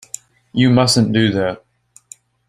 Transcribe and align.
You 0.51 0.71
mustn’t 0.71 1.11
do 1.13 1.31
that. 1.33 1.63